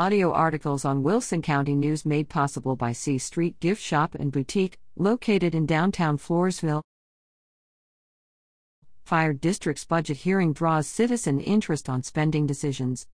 Audio 0.00 0.32
articles 0.32 0.86
on 0.86 1.02
Wilson 1.02 1.42
County 1.42 1.74
News 1.74 2.06
made 2.06 2.30
possible 2.30 2.74
by 2.74 2.90
C 2.90 3.18
Street 3.18 3.60
Gift 3.60 3.82
Shop 3.82 4.14
and 4.14 4.32
Boutique, 4.32 4.78
located 4.96 5.54
in 5.54 5.66
downtown 5.66 6.16
Floresville. 6.16 6.80
Fire 9.04 9.34
District's 9.34 9.84
budget 9.84 10.16
hearing 10.16 10.54
draws 10.54 10.86
citizen 10.86 11.38
interest 11.38 11.90
on 11.90 12.02
spending 12.02 12.46
decisions. 12.46 13.08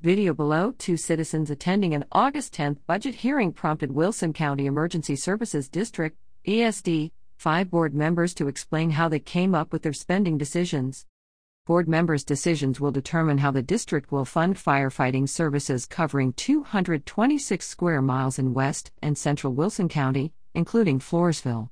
Video 0.00 0.34
below 0.34 0.74
two 0.76 0.96
citizens 0.96 1.50
attending 1.50 1.94
an 1.94 2.04
August 2.10 2.52
10th 2.54 2.78
budget 2.88 3.14
hearing 3.14 3.52
prompted 3.52 3.92
Wilson 3.92 4.32
County 4.32 4.66
Emergency 4.66 5.14
Services 5.14 5.68
District, 5.68 6.18
ESD, 6.48 7.12
five 7.36 7.70
board 7.70 7.94
members 7.94 8.34
to 8.34 8.48
explain 8.48 8.90
how 8.90 9.08
they 9.08 9.20
came 9.20 9.54
up 9.54 9.72
with 9.72 9.82
their 9.82 9.92
spending 9.92 10.36
decisions. 10.36 11.06
Board 11.64 11.86
members' 11.88 12.24
decisions 12.24 12.80
will 12.80 12.90
determine 12.90 13.38
how 13.38 13.52
the 13.52 13.62
district 13.62 14.10
will 14.10 14.24
fund 14.24 14.56
firefighting 14.56 15.28
services 15.28 15.86
covering 15.86 16.32
226 16.32 17.64
square 17.64 18.02
miles 18.02 18.36
in 18.36 18.52
West 18.52 18.90
and 19.00 19.16
Central 19.16 19.52
Wilson 19.52 19.88
County, 19.88 20.32
including 20.54 20.98
Floresville. 20.98 21.68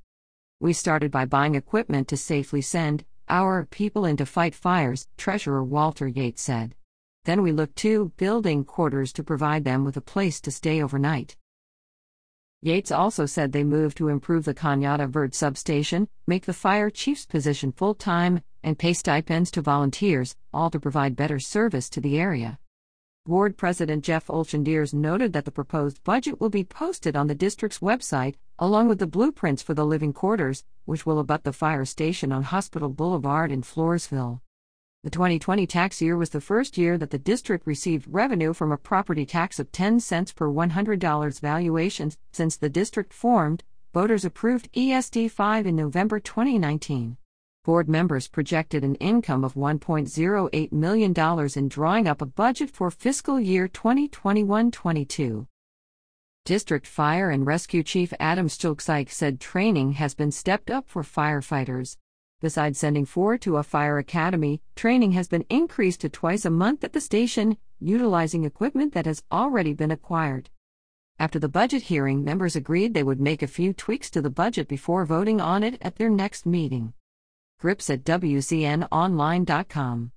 We 0.61 0.71
started 0.71 1.11
by 1.11 1.25
buying 1.25 1.55
equipment 1.55 2.07
to 2.07 2.15
safely 2.15 2.61
send 2.61 3.03
our 3.27 3.65
people 3.65 4.05
in 4.05 4.15
to 4.15 4.25
fight 4.25 4.55
fires, 4.55 5.09
Treasurer 5.17 5.61
Walter 5.61 6.07
Yates 6.07 6.41
said. 6.41 6.73
Then 7.25 7.41
we 7.41 7.51
looked 7.51 7.75
to 7.77 8.13
building 8.15 8.63
quarters 8.63 9.11
to 9.13 9.25
provide 9.25 9.65
them 9.65 9.83
with 9.83 9.97
a 9.97 10.01
place 10.01 10.39
to 10.41 10.51
stay 10.51 10.81
overnight. 10.81 11.35
Yates 12.63 12.91
also 12.91 13.25
said 13.25 13.51
they 13.51 13.63
moved 13.63 13.97
to 13.97 14.07
improve 14.07 14.45
the 14.45 14.53
Cañada 14.53 15.09
Verde 15.09 15.33
substation, 15.33 16.07
make 16.27 16.45
the 16.45 16.53
fire 16.53 16.91
chief's 16.91 17.25
position 17.25 17.71
full 17.71 17.95
time, 17.95 18.41
and 18.63 18.77
pay 18.77 18.93
stipends 18.93 19.49
to 19.49 19.63
volunteers, 19.63 20.35
all 20.53 20.69
to 20.69 20.79
provide 20.79 21.15
better 21.15 21.39
service 21.39 21.89
to 21.89 21.99
the 21.99 22.19
area. 22.19 22.59
Ward 23.25 23.57
President 23.57 24.03
Jeff 24.03 24.27
Olchendiers 24.27 24.93
noted 24.93 25.33
that 25.33 25.45
the 25.45 25.51
proposed 25.51 26.03
budget 26.03 26.39
will 26.39 26.51
be 26.51 26.63
posted 26.63 27.15
on 27.15 27.25
the 27.25 27.33
district's 27.33 27.79
website, 27.79 28.35
along 28.59 28.87
with 28.87 28.99
the 28.99 29.07
blueprints 29.07 29.63
for 29.63 29.73
the 29.73 29.85
living 29.85 30.13
quarters, 30.13 30.63
which 30.85 31.03
will 31.03 31.17
abut 31.17 31.43
the 31.43 31.53
fire 31.53 31.85
station 31.85 32.31
on 32.31 32.43
Hospital 32.43 32.89
Boulevard 32.89 33.51
in 33.51 33.63
Floresville. 33.63 34.39
The 35.03 35.09
2020 35.09 35.65
tax 35.65 35.99
year 35.99 36.15
was 36.15 36.29
the 36.29 36.39
first 36.39 36.77
year 36.77 36.95
that 36.99 37.09
the 37.09 37.17
district 37.17 37.65
received 37.65 38.05
revenue 38.07 38.53
from 38.53 38.71
a 38.71 38.77
property 38.77 39.25
tax 39.25 39.57
of 39.57 39.71
10 39.71 39.99
cents 39.99 40.31
per 40.31 40.47
$100 40.47 41.39
valuation 41.39 42.11
since 42.31 42.55
the 42.55 42.69
district 42.69 43.11
formed. 43.11 43.63
Voters 43.95 44.25
approved 44.25 44.71
ESD 44.73 45.31
5 45.31 45.65
in 45.65 45.75
November 45.75 46.19
2019. 46.19 47.17
Board 47.65 47.89
members 47.89 48.27
projected 48.27 48.83
an 48.83 48.93
income 48.95 49.43
of 49.43 49.55
$1.08 49.55 50.71
million 50.71 51.49
in 51.55 51.67
drawing 51.67 52.07
up 52.07 52.21
a 52.21 52.27
budget 52.27 52.69
for 52.69 52.91
fiscal 52.91 53.39
year 53.39 53.67
2021 53.67 54.69
22. 54.69 55.47
District 56.45 56.85
Fire 56.85 57.31
and 57.31 57.47
Rescue 57.47 57.81
Chief 57.81 58.13
Adam 58.19 58.47
Stulksike 58.47 59.09
said 59.09 59.39
training 59.39 59.93
has 59.93 60.13
been 60.13 60.31
stepped 60.31 60.69
up 60.69 60.87
for 60.87 61.01
firefighters. 61.01 61.97
Besides 62.41 62.77
sending 62.79 63.05
four 63.05 63.37
to 63.37 63.57
a 63.57 63.63
fire 63.63 63.99
academy, 63.99 64.63
training 64.75 65.11
has 65.11 65.27
been 65.27 65.45
increased 65.47 66.01
to 66.01 66.09
twice 66.09 66.43
a 66.43 66.49
month 66.49 66.83
at 66.83 66.91
the 66.91 66.99
station, 66.99 67.55
utilizing 67.79 68.45
equipment 68.45 68.93
that 68.93 69.05
has 69.05 69.21
already 69.31 69.73
been 69.73 69.91
acquired. 69.91 70.49
After 71.19 71.37
the 71.37 71.47
budget 71.47 71.83
hearing, 71.83 72.23
members 72.23 72.55
agreed 72.55 72.95
they 72.95 73.03
would 73.03 73.21
make 73.21 73.43
a 73.43 73.47
few 73.47 73.73
tweaks 73.73 74.09
to 74.09 74.23
the 74.23 74.31
budget 74.31 74.67
before 74.67 75.05
voting 75.05 75.39
on 75.39 75.63
it 75.63 75.77
at 75.83 75.97
their 75.97 76.09
next 76.09 76.47
meeting. 76.47 76.93
Grips 77.59 77.91
at 77.91 78.03
WCNOnline.com. 78.03 80.11